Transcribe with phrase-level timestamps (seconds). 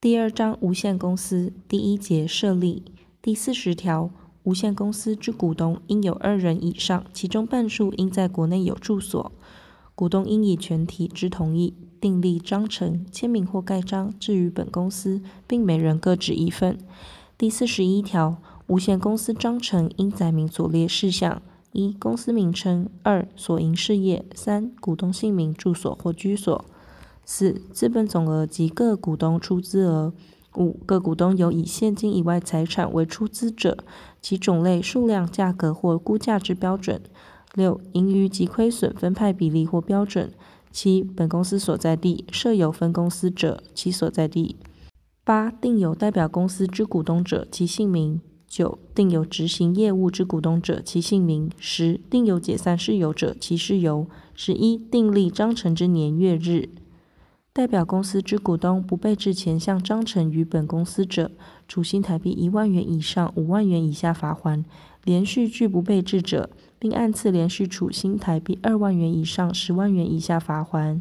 [0.00, 2.84] 第二章无限公司第一节设立
[3.20, 4.12] 第四十条，
[4.44, 9.32] 无限公司之股东应有二人以上，其中半数应在国内有住所。
[9.96, 16.78] 股东应以全体之同意订立章程，签名或盖章，置于本公司，并每人各执一份。
[17.36, 21.42] 第四十一条，无限公司章程应载明所列事项：
[21.72, 26.64] 一、公司名称；二、所营事业；三、股东姓名、住所或居所。
[27.30, 30.14] 四、资本总额及各股东出资额。
[30.56, 33.84] 五、各股东有以现金以外财产为出资者，
[34.22, 37.02] 其种类、数量、价格或估价之标准。
[37.52, 40.32] 六、盈余及亏损分派比例或标准。
[40.72, 44.56] 七、本公司所在地，设有分公司者，其所在地。
[45.22, 48.22] 八、定有代表公司之股东者，其姓名。
[48.46, 51.50] 九、定有执行业务之股东者，其姓名。
[51.58, 54.06] 十、定有解散事由者，其事由。
[54.34, 56.70] 十一、订立章程之年月日。
[57.52, 61.32] 代表公司之股东不备置前向章程于本公司者，
[61.66, 64.62] 处新台币一万元以上五万元以下罚锾；
[65.02, 71.00] 连续拒不备置者，并按次连续处新台币二万元以上十万元以下罚锾。